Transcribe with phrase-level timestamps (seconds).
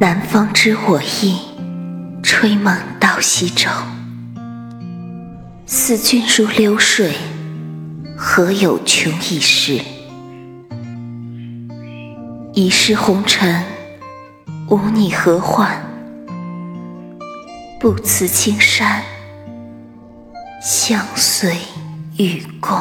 [0.00, 1.40] 南方知我意，
[2.22, 3.68] 吹梦到西洲。
[5.66, 7.16] 思君如流水，
[8.16, 9.80] 何有穷一时？
[12.54, 13.64] 一世红尘，
[14.68, 15.82] 无你何患？
[17.80, 19.02] 不辞青山，
[20.62, 21.56] 相随
[22.18, 22.80] 与共。